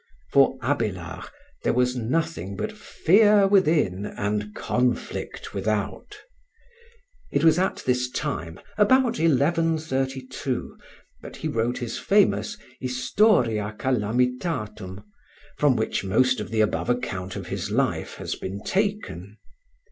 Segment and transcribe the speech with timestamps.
[0.31, 1.29] For Abélard
[1.61, 6.17] there was nothing but "fear within and conflict without."
[7.31, 10.75] It was at this time, about 1132,
[11.21, 15.03] that he wrote his famous 'Historia Calamitatum,'
[15.59, 19.37] from which most of the above account of his life has been taken.